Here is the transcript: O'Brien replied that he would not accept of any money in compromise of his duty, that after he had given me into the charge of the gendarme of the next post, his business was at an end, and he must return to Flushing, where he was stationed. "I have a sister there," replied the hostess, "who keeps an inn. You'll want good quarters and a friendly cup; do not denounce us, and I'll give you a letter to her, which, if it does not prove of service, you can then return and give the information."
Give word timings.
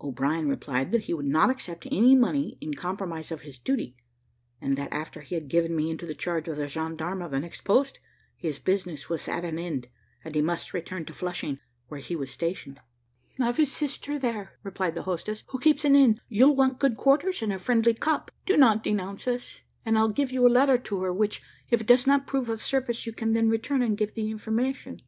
O'Brien 0.00 0.48
replied 0.48 0.92
that 0.92 1.02
he 1.02 1.12
would 1.12 1.26
not 1.26 1.50
accept 1.50 1.84
of 1.84 1.92
any 1.92 2.14
money 2.16 2.56
in 2.58 2.72
compromise 2.72 3.30
of 3.30 3.42
his 3.42 3.58
duty, 3.58 3.94
that 4.62 4.90
after 4.90 5.20
he 5.20 5.34
had 5.34 5.46
given 5.46 5.76
me 5.76 5.90
into 5.90 6.06
the 6.06 6.14
charge 6.14 6.48
of 6.48 6.56
the 6.56 6.68
gendarme 6.68 7.20
of 7.20 7.32
the 7.32 7.38
next 7.40 7.64
post, 7.64 8.00
his 8.34 8.58
business 8.58 9.10
was 9.10 9.28
at 9.28 9.44
an 9.44 9.58
end, 9.58 9.88
and 10.24 10.34
he 10.34 10.40
must 10.40 10.72
return 10.72 11.04
to 11.04 11.12
Flushing, 11.12 11.58
where 11.88 12.00
he 12.00 12.16
was 12.16 12.30
stationed. 12.30 12.80
"I 13.38 13.44
have 13.44 13.58
a 13.58 13.66
sister 13.66 14.18
there," 14.18 14.58
replied 14.62 14.94
the 14.94 15.02
hostess, 15.02 15.44
"who 15.48 15.60
keeps 15.60 15.84
an 15.84 15.94
inn. 15.94 16.18
You'll 16.30 16.56
want 16.56 16.78
good 16.80 16.96
quarters 16.96 17.42
and 17.42 17.52
a 17.52 17.58
friendly 17.58 17.92
cup; 17.92 18.30
do 18.46 18.56
not 18.56 18.82
denounce 18.82 19.28
us, 19.28 19.60
and 19.84 19.98
I'll 19.98 20.08
give 20.08 20.32
you 20.32 20.46
a 20.46 20.48
letter 20.48 20.78
to 20.78 21.02
her, 21.02 21.12
which, 21.12 21.42
if 21.68 21.82
it 21.82 21.86
does 21.86 22.06
not 22.06 22.26
prove 22.26 22.48
of 22.48 22.62
service, 22.62 23.04
you 23.04 23.12
can 23.12 23.34
then 23.34 23.50
return 23.50 23.82
and 23.82 23.98
give 23.98 24.14
the 24.14 24.30
information." 24.30 25.02